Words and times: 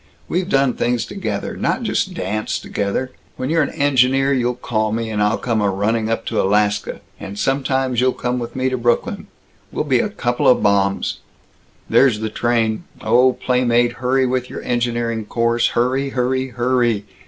We've 0.27 0.49
done 0.49 0.73
things 0.73 1.05
together, 1.05 1.55
not 1.55 1.83
just 1.83 2.15
danced 2.15 2.63
together! 2.63 3.11
When 3.37 3.51
you're 3.51 3.61
an 3.61 3.69
engineer, 3.79 4.33
you'll 4.33 4.55
call 4.55 4.91
me, 4.91 5.11
and 5.11 5.21
I'll 5.21 5.37
come 5.37 5.61
a 5.61 5.69
running 5.69 6.09
up 6.09 6.25
to 6.25 6.41
Alaska. 6.41 7.01
And 7.19 7.37
sometimes 7.37 8.01
you'll 8.01 8.13
come 8.13 8.39
with 8.39 8.55
me 8.55 8.67
to 8.69 8.79
Brooklyn 8.79 9.27
we'll 9.71 9.83
be 9.83 9.99
a 9.99 10.09
couple 10.09 10.47
of 10.47 10.63
bombs 10.63 11.19
There's 11.87 12.17
the 12.19 12.31
train. 12.31 12.85
Oh, 13.01 13.33
playmate, 13.33 13.97
hurry 14.01 14.25
with 14.25 14.49
your 14.49 14.63
engineering 14.63 15.23
course! 15.25 15.67
Hurry, 15.67 16.09
hurry, 16.09 16.47
hurry! 16.47 17.05